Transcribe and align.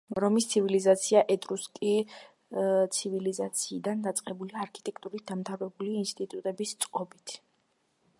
რომის 0.23 0.45
ცივილიზაცია 0.51 1.19
ეტრუსკი–ცივილიზაციდან 1.33 4.01
დაწყებული 4.07 4.57
არქიტექტურით 4.65 5.25
დამთავრებული 5.33 5.95
ინსტიტუტების 6.01 6.75
წყობით. 6.87 7.37